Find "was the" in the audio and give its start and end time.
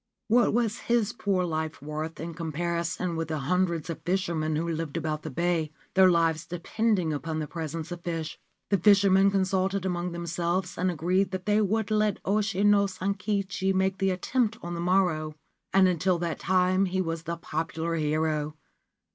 16.99-17.37